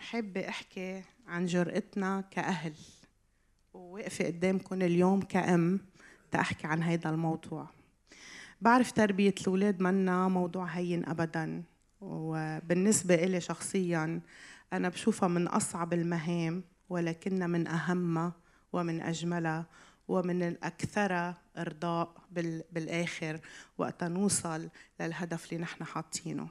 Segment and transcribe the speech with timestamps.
[0.00, 2.72] حابة أحكي عن جرأتنا كأهل
[3.74, 5.80] وواقفة قدامكم اليوم كأم
[6.30, 7.66] تأحكي عن هيدا الموضوع.
[8.60, 11.62] بعرف تربية الأولاد منا موضوع هين أبدا
[12.00, 14.20] وبالنسبة إلي شخصيا
[14.72, 18.32] أنا بشوفها من أصعب المهام ولكنها من أهمها
[18.72, 19.66] ومن أجملها.
[20.08, 22.14] ومن الأكثر إرضاء
[22.72, 23.40] بالآخر
[23.78, 24.68] وقت نوصل
[25.00, 26.48] للهدف اللي نحن حاطينه.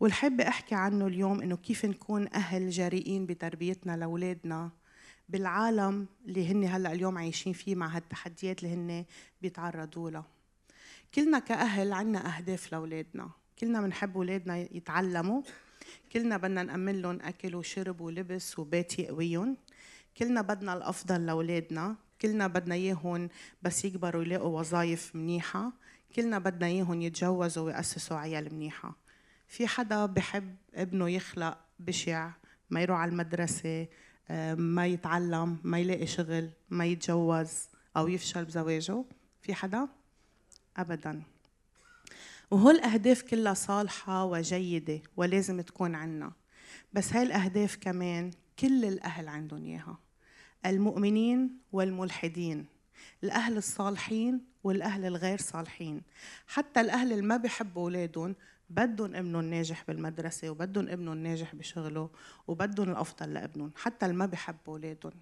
[0.00, 4.70] والحب أحكي عنه اليوم إنه كيف نكون أهل جريئين بتربيتنا لأولادنا
[5.28, 9.04] بالعالم اللي هن هلأ اليوم عايشين فيه مع هالتحديات اللي هن
[9.42, 10.24] بيتعرضوا لها
[11.14, 13.30] كلنا كأهل عنا أهداف لأولادنا.
[13.58, 15.42] كلنا بنحب أولادنا يتعلموا.
[16.12, 19.56] كلنا بدنا نأمن لهم أكل وشرب ولبس وبيت يقويهم.
[20.16, 21.96] كلنا بدنا الأفضل لأولادنا.
[22.22, 23.28] كلنا بدنا إياهم
[23.62, 25.72] بس يكبروا يلاقوا وظائف منيحة
[26.16, 28.96] كلنا بدنا إياهم يتجوزوا ويأسسوا عيال منيحة.
[29.48, 32.30] في حدا بحب ابنه يخلق بشع
[32.70, 33.86] ما يروح على المدرسة
[34.30, 39.04] آه، ما يتعلم ما يلاقي شغل ما يتجوز أو يفشل بزواجه؟
[39.42, 39.88] في حدا؟
[40.76, 41.22] أبدا.
[42.50, 46.32] وهول الأهداف كلها صالحة وجيدة ولازم تكون عنا.
[46.92, 49.98] بس هاي الأهداف كمان كل الأهل عندهم إياها.
[50.66, 52.66] المؤمنين والملحدين
[53.24, 56.02] الأهل الصالحين والأهل الغير صالحين.
[56.46, 58.34] حتى الأهل اللي ما بيحبوا أولادهم
[58.70, 62.10] بدهم ابنهم ناجح بالمدرسة وبدهم ابنهم ناجح بشغله
[62.48, 65.12] وبدهم الأفضل لابنهم حتى اللي ما بيحبوا أولادهم.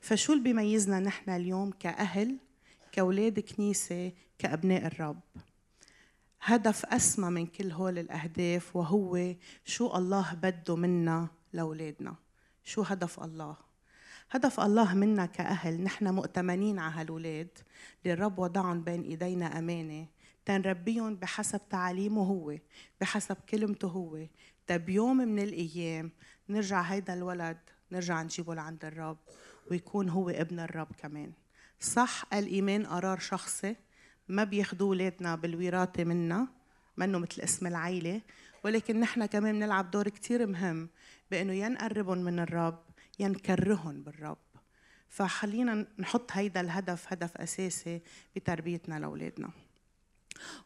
[0.00, 2.36] فشو اللي بيميزنا نحن اليوم كأهل
[2.92, 5.20] كأولاد كنيسة كأبناء الرب؟
[6.42, 12.14] هدف أسمى من كل هول الأهداف وهو شو الله بده منا لأولادنا.
[12.64, 13.56] شو هدف الله؟
[14.34, 17.58] هدف الله منا كأهل نحن مؤتمنين على هالولاد.
[18.02, 20.06] اللي الرب وضعهم بين إيدينا أمانة.
[20.44, 22.58] تنربيهم بحسب تعاليمه هو
[23.00, 24.18] بحسب كلمته هو.
[24.66, 26.10] طب يوم من الأيام
[26.48, 27.58] نرجع هيدا الولد
[27.92, 29.18] نرجع نجيبه لعند الرب
[29.70, 31.32] ويكون هو ابن الرب كمان.
[31.80, 33.76] صح الإيمان قرار شخصي.
[34.28, 36.48] ما بياخدوا ولادنا بالوراثة منا
[36.96, 38.20] منه مثل اسم العيلة.
[38.64, 40.88] ولكن نحن كمان بنلعب دور كتير مهم
[41.30, 42.91] بأنه ينقربهم من الرب
[43.22, 44.38] ينكرهن بالرب.
[45.08, 48.00] فخلينا نحط هيدا الهدف هدف أساسي
[48.36, 49.50] بتربيتنا لأولادنا.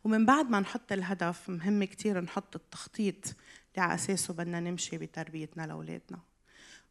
[0.04, 5.66] ومن بعد ما نحط الهدف مهم كتير نحط التخطيط اللي على أساسه بدنا نمشي بتربيتنا
[5.66, 6.18] لأولادنا.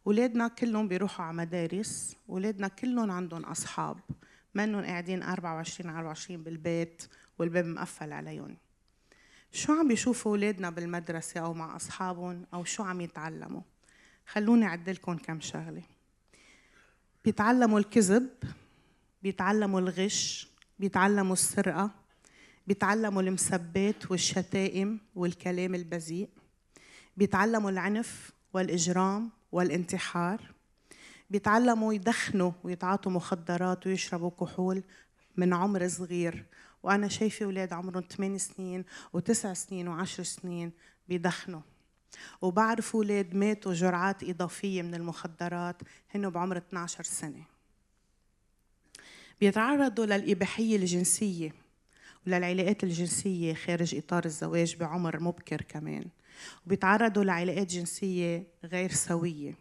[0.08, 4.00] أولادنا كلهم بيروحوا على مدارس أولادنا كلهم عندهم أصحاب
[4.56, 7.08] منهم قاعدين 24 على 24 بالبيت
[7.40, 8.58] والباب مقفل عليهم.
[9.52, 13.62] شو عم بيشوفوا أولادنا بالمدرسة أو مع أصحابهم؟ أو شو عم يتعلموا؟
[14.26, 15.84] خلوني أعدلكم كم شغلة.
[17.26, 18.30] بيتعلموا الكذب
[19.24, 20.48] بيتعلموا الغش
[20.80, 21.92] بيتعلموا السرقة
[22.68, 26.30] بيتعلموا المسبات والشتائم والكلام البذيء
[27.18, 30.56] بيتعلموا العنف والإجرام والانتحار
[31.30, 34.84] بيتعلموا يدخنوا ويتعاطوا مخدرات ويشربوا كحول
[35.38, 36.46] من عمر صغير.
[36.84, 38.86] وأنا شايفة أولاد عمرهم 8 سنين
[39.18, 40.72] و9 سنين و10 سنين
[41.08, 41.62] بيدخنوا.
[42.42, 45.82] وبعرف أولاد ماتوا جرعات إضافية من المخدرات
[46.16, 47.44] هن بعمر 12 سنة.
[49.40, 51.54] بيتعرضوا للإباحية الجنسية
[52.28, 56.06] وللعلاقات الجنسية خارج إطار الزواج بعمر مبكر كمان.
[56.66, 59.56] وبيتعرضوا لعلاقات جنسية غير سوية.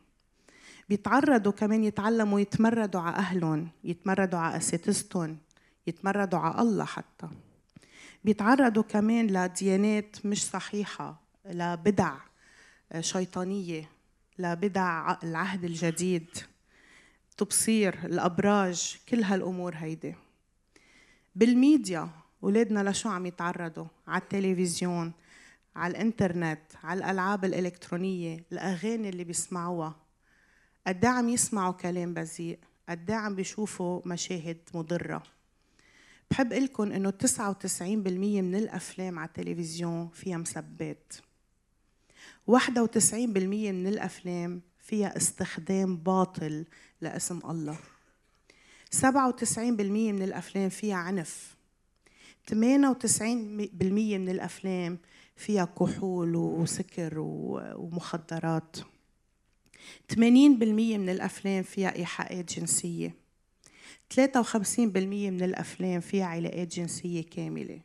[0.89, 5.39] بيتعرضوا كمان يتعلموا يتمردوا على أهلهم يتمردوا على أساتذتهم
[5.87, 7.29] يتمردوا على الله حتى.
[8.25, 12.15] بيتعرضوا كمان لديانات مش صحيحة لبدع.
[13.01, 13.91] شيطانية
[14.39, 16.29] لبدع العهد الجديد
[17.37, 20.15] تبصير الأبراج كل هالأمور هيدي.
[21.35, 22.09] بالميديا
[22.43, 25.13] أولادنا لشو عم يتعرضوا؟ على التلفزيون
[25.77, 29.97] على الإنترنت على الألعاب الإلكترونية الأغاني اللي بيسمعوها.
[30.87, 32.59] قد عم يسمعوا كلام بذيء؟
[32.89, 35.23] قد عم بيشوفوا مشاهد مضرة؟
[36.31, 41.13] بحب لكم إنه 99% من الأفلام على التلفزيون فيها مسبات.
[42.47, 42.53] 91%
[43.73, 46.65] من الأفلام فيها استخدام باطل
[47.01, 47.79] لاسم الله.
[48.91, 49.81] 97%
[50.13, 51.57] من الأفلام فيها عنف.
[52.51, 52.55] 98%
[54.19, 54.99] من الأفلام
[55.37, 57.15] فيها كحول وسكر
[57.77, 58.77] ومخدرات.
[60.13, 60.19] 80%
[60.99, 63.15] من الأفلام فيها إيحاءات جنسية.
[64.15, 67.81] 53% من الأفلام فيها علاقات جنسية كاملة.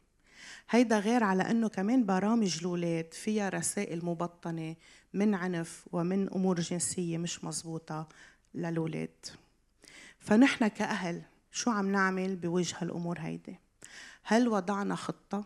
[0.70, 4.76] هيدا غير على إنه كمان برامج الاولاد فيها رسائل مبطنة
[5.14, 8.08] من عنف ومن أمور جنسية مش مزبوطة
[8.54, 9.26] للاولاد
[10.20, 11.22] فنحن كأهل
[11.52, 13.60] شو عم نعمل بوجه هالأمور هيدي
[14.24, 15.46] هل وضعنا خطة؟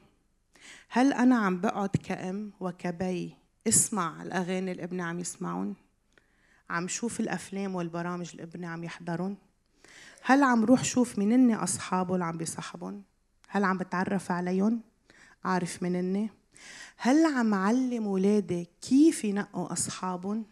[0.90, 3.36] هل أنا عم بقعد كأم وكبي
[3.68, 5.76] اسمع الأغاني اللي ابني عم يسمعون؟
[6.69, 9.38] عم شوف الأفلام والبرامج اللي ابني عم يحضرون؟
[10.24, 13.04] هل عم روح شوف منني أصحابه اللي عم بيصاحبهم؟
[13.50, 14.93] هل عم بتعرف عليهم؟
[15.45, 16.30] عارف منني؟
[16.98, 20.45] هل عم علم ولادي كيف ينقوا أصحابهم؟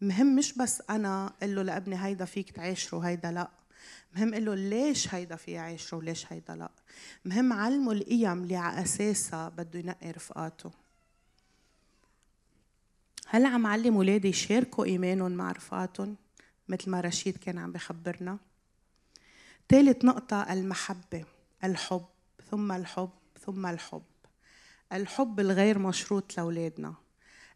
[0.00, 3.50] مهم مش بس أنا أقول له لابني هيدا فيك تعيشه وهيدا لأ.
[4.16, 6.70] مهم له ليش هيدا في يعيشه وليش هيدا لا.
[7.24, 10.70] مهم علمه القيم اللي على أساسها بده ينقي رفقاته.
[13.26, 16.16] هل عم علم ولادي يشاركوا إيمانهم مع رفقاتهم؟
[16.68, 18.38] مثل ما رشيد كان عم بخبرنا.
[19.68, 21.24] ثالث نقطة المحبة
[21.64, 22.04] الحب
[22.50, 23.10] ثم الحب.
[23.44, 24.02] ثم الحب.
[24.92, 26.94] الحب الغير مشروط لأولادنا.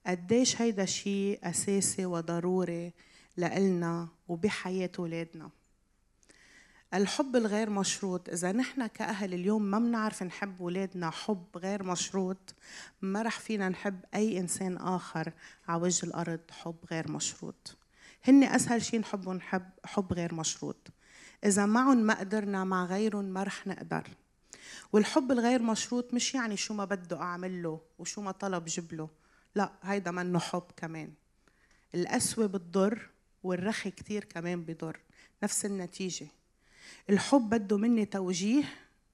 [0.07, 2.93] قديش هيدا شيء أساسي وضروري
[3.37, 5.51] لإلنا وبحياة أولادنا.
[6.95, 12.55] الحب الغير مشروط إذا نحن كأهل اليوم ما بنعرف نحب أولادنا حب غير مشروط
[13.03, 15.33] ما رح فينا نحب أي إنسان آخر
[15.69, 17.77] على وجه الأرض حب غير مشروط.
[18.25, 20.89] هن أسهل شيء نحبهم حب حب غير مشروط.
[21.45, 24.09] إذا معهم ما قدرنا مع غيرهم ما رح نقدر.
[24.93, 29.09] والحب الغير مشروط مش يعني شو ما بده أعمل له وشو ما طلب جيب له.
[29.55, 31.13] لا هيدا منه حب كمان.
[31.95, 33.11] القسوة بتضر
[33.43, 35.01] والرخي كتير كمان بضر.
[35.43, 36.27] نفس النتيجة.
[37.11, 38.65] الحب بده مني توجيه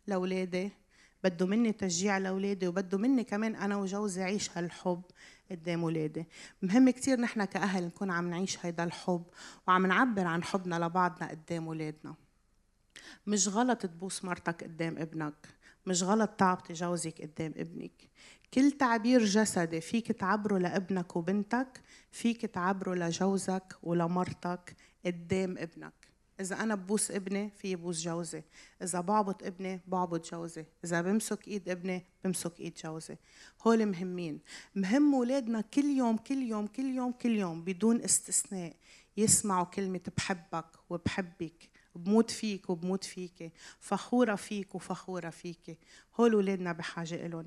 [0.07, 0.71] لأولادي
[1.25, 5.03] بده مني تشجيع لأولادي وبده مني كمان أنا وجوزي عيش هالحب
[5.51, 6.27] قدام أولادي.
[6.63, 9.25] مهم كثير نحن كأهل نكون عم نعيش هيدا الحب
[9.69, 12.15] وعم نعبر عن حبنا لبعضنا قدام أولادنا.
[13.27, 15.49] مش غلط تبوس مرتك قدام ابنك
[15.87, 17.93] مش غلط تعبطي جوزك قدام ابنك.
[18.55, 21.81] كل تعبير جسدي فيك تعبره لابنك وبنتك
[22.11, 24.77] فيك تعبره لجوزك ولمرتك
[25.07, 25.93] قدام ابنك.
[26.41, 28.43] إذا أنا ببوس ابني في يبوس جوزي،
[28.83, 33.17] إذا بعبط ابني بعبط جوزي، إذا بمسك إيد ابني بمسك إيد جوزي،
[33.67, 34.41] هول مهمين،
[34.75, 38.77] مهم ولادنا كل يوم كل يوم كل يوم كل يوم بدون استثناء
[39.17, 41.72] يسمعوا كلمة بحبك وبحبك.
[41.95, 45.79] بموت فيك وبموت فيك فخورة فيك وفخورة فيك.
[46.17, 47.47] هول ولادنا بحاجة إلهم.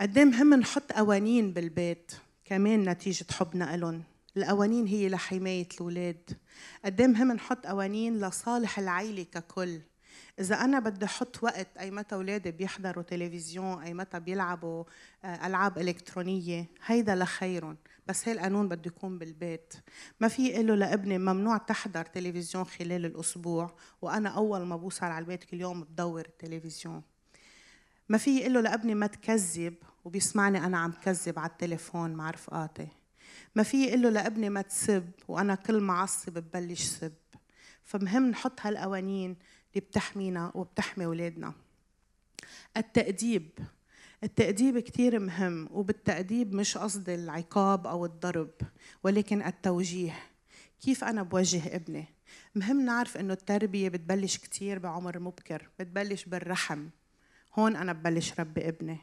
[0.00, 2.12] قد مهم نحط قوانين بالبيت
[2.44, 4.02] كمان نتيجة حبنا إلهم.
[4.36, 6.30] القوانين هي لحماية الأولاد.
[6.84, 9.80] قد مهم نحط قوانين لصالح العيلة ككل.
[10.40, 14.84] إذا أنا بدي أحط وقت أي متى أولادي بيحضروا تلفزيون أي متى بيلعبوا
[15.24, 17.76] آه، ألعاب إلكترونية هيدا لخيرهم.
[18.08, 19.74] بس هي القانون بده يكون بالبيت.
[20.20, 25.44] ما في له لابني ممنوع تحضر تلفزيون خلال الأسبوع وأنا أول ما بوصل على البيت
[25.44, 27.02] كل يوم بدور التلفزيون.
[28.08, 29.74] ما في له لابني ما تكذب
[30.04, 32.88] وبيسمعني أنا عم كذب على التليفون مع رفقاتي.
[33.54, 37.12] ما في له لابني ما تسب وأنا كل ما عصب ببلش سب.
[37.84, 39.36] فمهم نحط هالقوانين
[39.70, 41.52] اللي بتحمينا وبتحمي أولادنا.
[42.76, 43.58] التأديب.
[44.24, 48.50] التأديب كتير مهم وبالتأديب مش قصدي العقاب أو الضرب
[49.04, 50.14] ولكن التوجيه.
[50.80, 52.04] كيف أنا بوجه ابني؟
[52.54, 56.88] مهم نعرف إنه التربية بتبلش كتير بعمر مبكر بتبلش بالرحم.
[57.54, 58.98] هون أنا ببلش ربي ابني.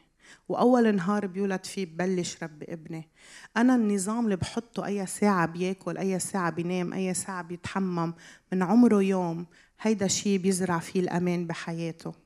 [0.49, 3.09] وأول نهار بيولد فيه ببلش ربي ابني.
[3.57, 8.13] أنا النظام اللي بحطه أي ساعة بياكل أي ساعة بينام أي ساعة بيتحمم
[8.51, 9.45] من عمره يوم
[9.81, 12.22] هيدا شيء بيزرع فيه الأمان بحياته.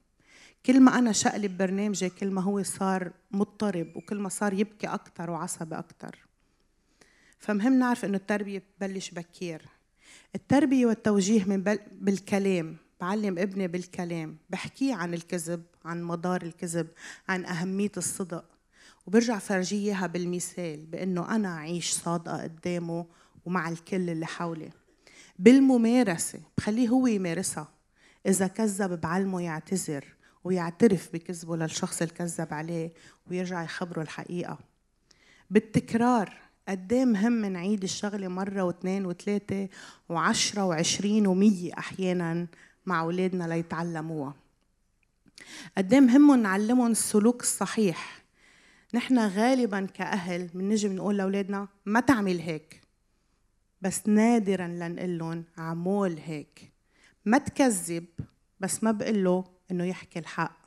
[0.68, 5.30] كل ما أنا شقلب برنامجي كل ما هو صار مضطرب وكل ما صار يبكي أكثر
[5.30, 6.28] وعصبي أكثر
[7.40, 9.62] فمهم نعرف إنه التربية بتبلش بكير.
[10.36, 11.80] التربية والتوجيه من بل...
[11.92, 12.78] بالكلام.
[13.02, 14.38] بعلم ابني بالكلام.
[14.50, 16.88] بحكيه عن الكذب عن مدار الكذب
[17.30, 18.46] عن أهمية الصدق.
[19.08, 23.06] وبرجع فرجيه إياها بالمثال بأنه أنا أعيش صادقة قدامه
[23.46, 24.70] ومع الكل اللي حولي.
[25.40, 27.68] بالممارسة بخليه هو يمارسها.
[28.26, 30.17] إذا كذب بعلمه يعتذر.
[30.44, 32.92] ويعترف بكذبه للشخص اللي كذب عليه
[33.32, 34.60] ويرجع يخبره الحقيقة.
[35.50, 36.34] بالتكرار
[36.68, 39.70] قد إيه مهم نعيد الشغلة مرة واثنين وثلاثة
[40.10, 42.48] وعشرة وعشرين ومية أحيانا
[42.86, 44.36] مع أولادنا ليتعلموها؟
[45.78, 48.24] قد إيه مهم نعلمهم السلوك الصحيح؟
[48.94, 52.82] نحن غالبا كأهل بنجي بنقول لأولادنا ما تعمل هيك
[53.82, 56.72] بس نادرا لنقول لهم عمول هيك.
[57.26, 58.06] ما تكذب
[58.60, 60.58] بس ما بقول له إنه يحكي الحق.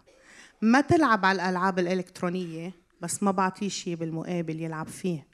[0.62, 5.26] ما تلعب على الألعاب الإلكترونية بس ما بعطيه شيء بالمقابل يلعب فيه.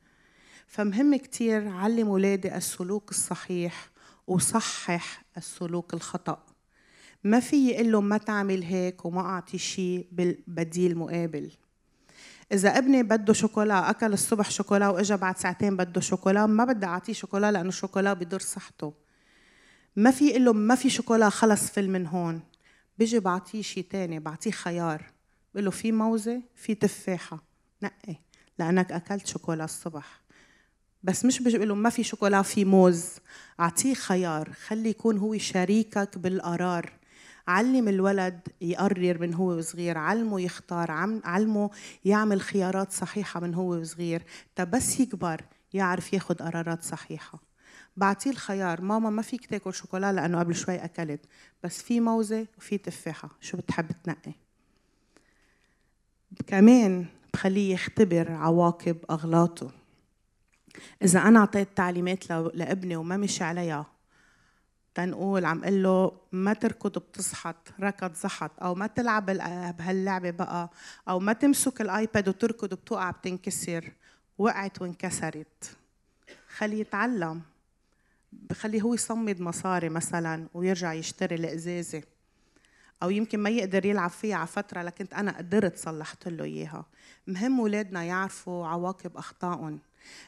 [0.67, 3.91] فمهم كتير علم ولادي السلوك الصحيح
[4.27, 6.47] وصحح السلوك الخطأ.
[7.25, 11.51] ما في يقول له ما تعمل هيك وما أعطي شيء بالبديل مقابل
[12.53, 17.13] إذا ابني بده شوكولا أكل الصبح شوكولا وإجا بعد ساعتين بده شوكولا ما بدي أعطيه
[17.13, 18.93] شوكولا لأنه الشوكولا بضر صحته.
[19.97, 22.41] ما في له ما في شوكولا خلص فل من هون.
[22.99, 25.03] بيجي بعطيه شيء تاني بعطيه خيار.
[25.55, 27.43] بقول له في موزة في تفاحة.
[27.83, 28.17] نقي
[28.59, 30.21] لأنك أكلت شوكولا الصبح.
[31.03, 33.07] بس مش بيجي بقول له ما في شوكولا في موز.
[33.61, 36.93] أعطيه خيار خلي يكون هو شريكك بالقرار.
[37.49, 40.91] علم الولد يقرر من هو وصغير علمه يختار
[41.25, 41.71] علمه
[42.05, 44.23] يعمل خيارات صحيحة من هو وصغير
[44.61, 47.46] بس يكبر يعرف ياخد قرارات صحيحة.
[47.97, 48.81] بعطيه الخيار.
[48.81, 51.21] ماما ما فيك تاكل شوكولا لأنه قبل شوي أكلت.
[51.65, 53.31] بس في موزة وفي تفاحة.
[53.41, 54.33] شو بتحب تنقي؟
[56.47, 59.71] كمان بخليه يختبر عواقب أغلاطه.
[61.03, 63.87] إذا أنا أعطيت تعليمات لابني وما مشي عليها
[64.95, 69.27] تنقول عم قل له ما تركض بتصحت ركض زحط أو ما تلعب
[69.79, 70.71] بهاللعبة بقى
[71.09, 73.93] أو ما تمسك الآيباد وتركض بتوقع بتنكسر.
[74.39, 75.77] وقعت وانكسرت.
[76.57, 77.43] خليه يتعلم.
[78.51, 82.03] بخليه هو يصمد مصاري مثلا ويرجع يشتري الإزازة.
[83.03, 86.87] أو يمكن ما يقدر يلعب فيها على فترة لكن أنا قدرت صلحت له إياها.
[87.27, 89.79] مهم اولادنا يعرفوا عواقب أخطائهم.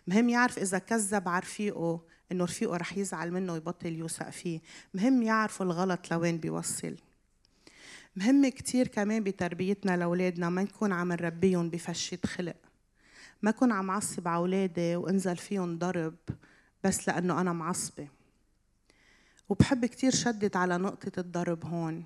[0.07, 2.01] مهم يعرف إذا كذب على رفيقه
[2.33, 4.61] إنه رفيقه رح يزعل منه ويبطل يوثق فيه.
[4.95, 6.97] مهم يعرفوا الغلط لوين بيوصل.
[8.17, 12.57] مهم كتير كمان بتربيتنا لأولادنا ما نكون عم نربيهم بفشة خلق.
[13.43, 16.15] ما كون عم عصب على أولادي وانزل فيهم ضرب
[16.85, 18.09] بس لأنه أنا معصبة.
[19.49, 22.05] وبحب كتير شدد على نقطة الضرب هون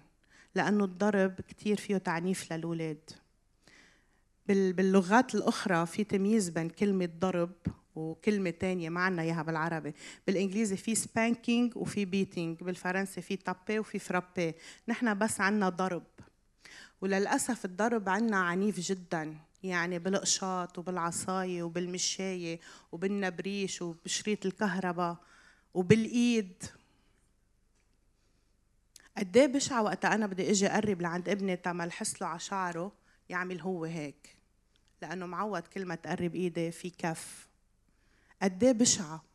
[0.55, 3.11] لأنه الضرب كتير فيه تعنيف للولاد.
[4.47, 7.53] باللغات الأخرى في تمييز بين كلمة ضرب
[7.95, 9.95] وكلمة تانية ما عنا إياها بالعربي.
[10.27, 14.55] بالإنجليزي في spanking وفي beating بالفرنسي في taper وفي frapper
[14.89, 16.05] نحن بس عنا ضرب.
[17.01, 19.37] وللأسف الضرب عنا عنيف جدا.
[19.63, 22.61] يعني بالقشاط وبالعصاية وبالمشاية
[22.93, 25.17] وبالنبريش وبشريط الكهرباء
[25.75, 26.65] وبالإيد.
[29.19, 32.93] قد إيه بشعة وقتها أنا بدي أجي أقرب لعند ابني تما الحس له على شعره
[33.29, 34.37] يعمل هو هيك
[35.03, 37.49] لأنه معود كل ما تقرب إيدي في كف.
[38.43, 39.32] قد إيه بشعة؟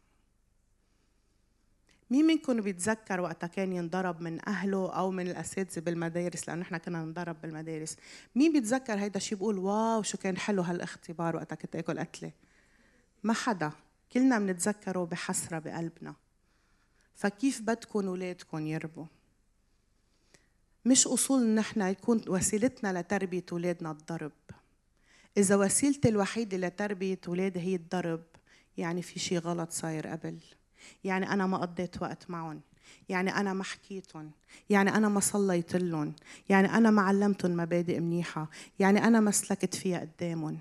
[2.10, 7.06] مين منكم بيتذكر وقتها كان ينضرب من أهله أو من الأساتذة بالمدارس؟ لأنه إحنا كنا
[7.06, 7.98] نضرب بالمدارس.
[8.36, 12.32] مين بيتذكر هيدا الشيء بيقول واو شو كان حلو هالاختبار وقتها كنت آكل قتلة.
[13.24, 13.72] ما حدا.
[14.12, 16.16] كلنا بنتذكره بحسرة بقلبنا.
[17.16, 19.06] فكيف بدكم اولادكم يربوا؟
[20.86, 24.32] مش أصول نحن يكون وسيلتنا لتربية اولادنا الضرب.
[25.38, 28.24] إذا وسيلتي الوحيدة لتربية اولادي هي الضرب
[28.78, 30.40] يعني في شيء غلط صاير قبل.
[31.04, 32.62] يعني أنا ما قضيت وقت معهم.
[33.10, 34.32] يعني أنا ما حكيتهم.
[34.70, 36.14] يعني أنا ما صليت لهم.
[36.50, 38.50] يعني أنا ما علمتهم مبادئ منيحة.
[38.80, 40.60] يعني أنا ما سلكت فيها قدامهم.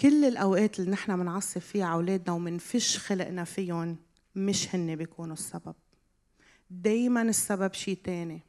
[0.00, 3.96] كل الأوقات اللي نحن بنعصب فيها على أولادنا ومنفش خلقنا فيهم
[4.36, 5.74] مش هن بيكونوا السبب.
[6.70, 8.40] دايما السبب شيء تاني.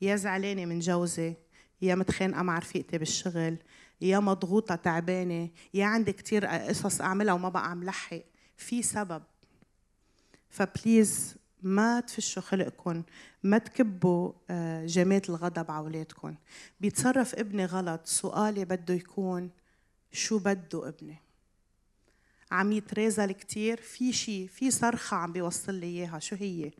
[0.00, 1.34] يا زعلانة من جوزي
[1.82, 3.56] يا متخانقة مع رفيقتي بالشغل
[4.00, 8.20] يا مضغوطة تعبانة يا عندي كتير قصص أعملها وما بقى عم لحق.
[8.56, 9.22] في سبب.
[10.50, 13.02] فبليز ما تفشوا خلقكم
[13.42, 16.34] ما تكبوا آه، جماد الغضب على اولادكم
[16.80, 19.50] بيتصرف ابني غلط سؤالي بده يكون
[20.12, 21.16] شو بده ابني؟
[22.50, 26.70] عم يترازل كتير في شيء في صرخة عم بيوصل لي إياها شو هي؟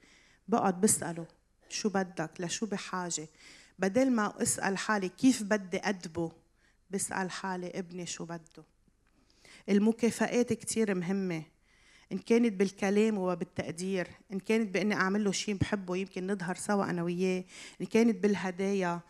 [0.49, 1.27] بقعد بسأله
[1.69, 3.29] شو بدك؟ لشو بحاجة؟
[3.79, 6.33] بدل ما أسأل حالي كيف بدي أدبه
[6.91, 8.65] بسأل حالي ابني شو بده.
[9.69, 11.43] المكافآت كتير مهمة.
[12.13, 17.03] إن كانت بالكلام وبالتقدير إن كانت بإني أعمل له شيء بحبه يمكن نظهر سوا أنا
[17.03, 17.45] وياه
[17.81, 19.01] إن كانت بالهدايا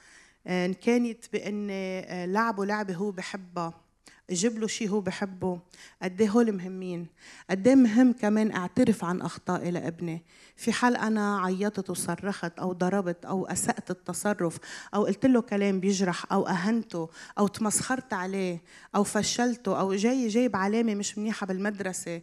[0.46, 3.84] إن كانت بإني لعبه لعبة هو بحبها
[4.30, 5.60] جيب له شيء هو بحبه
[6.02, 7.06] قد إيه هول مهمين؟
[7.50, 10.22] قد إيه مهم كمان أعترف عن أخطائي لابني؟
[10.56, 14.58] في حال أنا عيطت وصرخت أو ضربت أو أسأت التصرف
[14.94, 17.08] أو قلت له كلام بيجرح أو أهنته
[17.38, 18.62] أو تمسخرت عليه
[18.94, 22.22] أو فشلته أو جاي جايب علامة مش منيحة بالمدرسة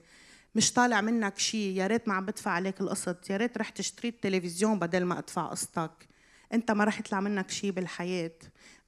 [0.56, 4.24] مش طالع منك شيء يا ريت ما عم بدفع عليك القسط يا ريت رحت اشتريت
[4.24, 6.12] تلفزيون بدل ما ادفع قسطك
[6.54, 8.32] انت ما رح يطلع منك شيء بالحياة.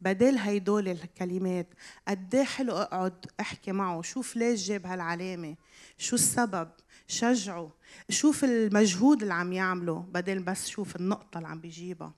[0.02, 1.68] بدل هيدول الكلمات.
[2.08, 4.02] قد حلو اقعد احكي معه.
[4.02, 5.56] شوف ليش جاب هالعلامة.
[5.98, 6.70] شو السبب؟
[7.08, 7.72] شجعه.
[8.10, 12.14] شوف المجهود اللي عم يعمله بدل بس شوف النقطة اللي عم بيجيبها.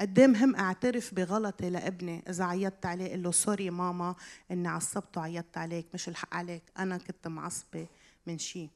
[0.00, 2.24] قد مهم اعترف بغلطي لابني.
[2.28, 4.14] إذا عيطت عليه قل له سوري ماما
[4.50, 6.62] إني عصبته وعيطت عليك مش الحق عليك.
[6.78, 7.86] أنا كنت معصبة.
[8.26, 8.70] من شيء.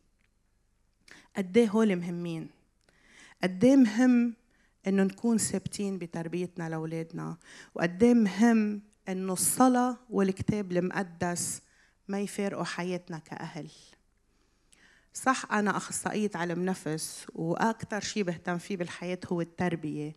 [1.37, 2.51] قد إيه هول مهمين؟
[3.43, 4.35] قد إيه مهم
[4.87, 7.37] إنه نكون ثابتين بتربيتنا لأولادنا؟
[7.75, 11.63] وقد إيه مهم إنه الصلاة والكتاب المقدس
[12.09, 13.71] ما يفارقوا حياتنا كأهل؟
[15.15, 20.17] صح أنا أخصائية علم نفس وأكثر شيء بهتم فيه بالحياة هو التربية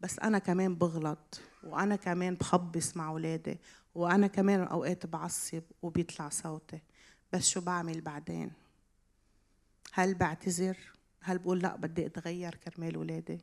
[0.00, 3.58] بس أنا كمان بغلط وأنا كمان بخبص مع أولادي
[3.94, 6.80] وأنا كمان أوقات بعصب وبيطلع صوتي
[7.32, 8.50] بس شو بعمل بعدين؟
[9.92, 10.76] هل بعتذر؟
[11.20, 13.40] هل بقول لا بدي أتغير كرمال أولادي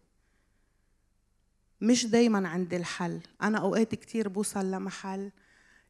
[1.82, 3.22] مش دايما عندي الحل.
[3.42, 5.32] أنا أوقات كتير بوصل لمحل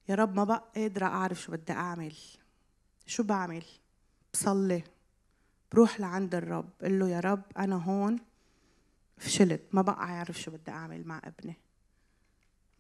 [0.10, 2.16] يا رب ما بقى قادرة أعرف شو بدي أعمل.
[3.06, 3.64] شو بعمل؟
[4.34, 4.84] بصلي.
[5.72, 6.70] بروح لعند الرب.
[6.82, 8.20] قل له يا رب أنا هون
[9.18, 9.62] فشلت.
[9.72, 11.56] ما بقى أعرف شو بدي أعمل مع ابني.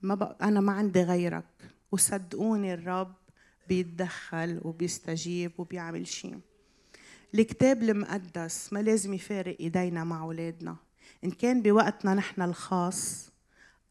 [0.02, 1.72] ما بقى أنا ما عندي غيرك.
[1.92, 3.14] وصدقوني الرب
[3.68, 6.40] بيتدخل وبيستجيب وبيعمل شيء
[7.36, 10.76] الكتاب المقدس ما لازم يفارق إيدينا مع أولادنا.
[11.24, 13.30] إن كان بوقتنا نحن الخاص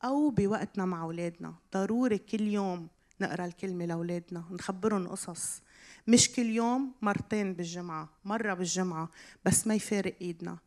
[0.05, 1.55] أو بوقتنا مع أولادنا.
[1.75, 2.89] ضروري كل يوم
[3.21, 5.63] نقرأ الكلمة لأولادنا نخبرهم قصص.
[6.07, 9.11] مش كل يوم مرتين بالجمعة مرة بالجمعة
[9.45, 10.59] بس ما يفارق إيدنا.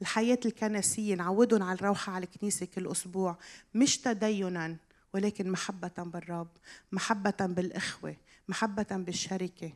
[0.00, 3.36] الحياة الكنسية نعودهم على الروحة على الكنيسة كل أسبوع.
[3.74, 4.76] مش تدينا
[5.14, 6.48] ولكن محبة بالرب
[6.92, 8.16] محبة بالإخوة
[8.48, 9.72] محبة بالشركة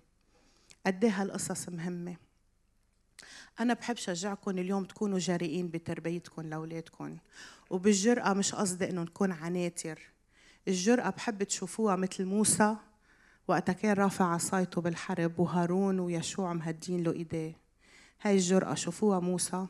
[0.87, 2.30] قد إيه هالقصص مهمة؟
[3.61, 7.17] أنا بحب شجعكم اليوم تكونوا جريئين بتربيتكم لأولادكم.
[7.71, 10.00] وبالجرأة مش قصدي إنه نكون عناتر.
[10.69, 12.76] الجرأة بحب تشوفوها مثل موسى
[13.49, 17.57] وقتها كان رافع عصايته بالحرب وهارون ويشوع مهدين له إيديه.
[18.23, 19.67] هاي الجرأة شوفوها موسى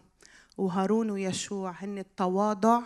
[0.59, 2.83] وهارون ويشوع هن التواضع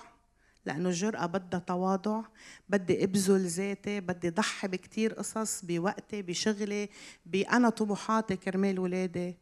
[0.66, 2.22] لأنه الجرأة بدها تواضع.
[2.68, 6.88] بدي أبذل ذاتي بدي ضحي بكتير قصص بوقتي بشغلي
[7.26, 9.36] بأنا طموحاتي كرمال ولادي.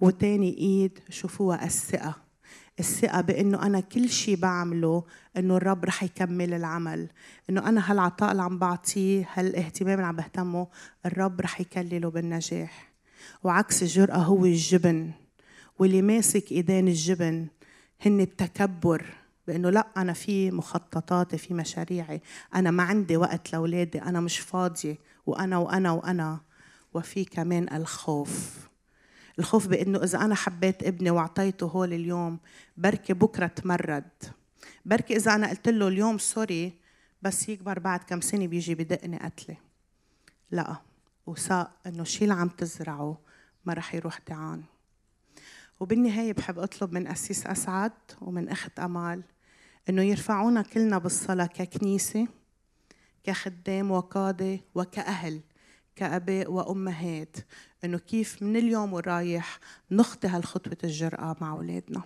[0.00, 2.14] وتاني إيد شوفوها الثقة.
[2.80, 5.04] الثقة بأنه أنا كل شيء بعمله
[5.36, 7.08] أنه الرب رح يكمل العمل.
[7.50, 10.66] أنه أنا هالعطاء اللي عم بعطيه هالاهتمام اللي عم بهتمه
[11.06, 12.92] الرب رح يكلله بالنجاح.
[13.42, 15.10] وعكس الجرأة هو الجبن.
[15.78, 17.46] واللي ماسك إيدين الجبن
[18.06, 19.06] هن التكبر
[19.46, 22.20] بإنه لأ أنا في مخططاتي في مشاريعي.
[22.54, 24.98] أنا ما عندي وقت لأولادي أنا مش فاضية.
[25.26, 26.40] وأنا وأنا وأنا.
[26.94, 28.67] وفي كمان الخوف.
[29.38, 32.38] الخوف بإنه إذا أنا حبيت ابني وأعطيته هول اليوم
[32.76, 34.10] بركي بكرة تمرد.
[34.84, 36.72] بركي إذا أنا قلت له اليوم سوري
[37.22, 39.56] بس يكبر بعد كم سنة بيجي بدقني قتلة.
[40.50, 40.76] لا
[41.26, 43.18] وثق إنه الشيء اللي عم تزرعه
[43.64, 44.62] ما رح يروح تعان
[45.80, 49.22] وبالنهاية بحب أطلب من أسيس أسعد ومن أخت أمال
[49.88, 52.26] إنه يرفعونا كلنا بالصلاة ككنيسة
[53.24, 55.40] كخدام وقاده وكأهل.
[55.98, 57.36] كاباء وأمهات
[57.84, 59.58] إنه كيف من اليوم ورايح
[59.90, 62.02] نخطي هالخطوة الجرأة مع أولادنا.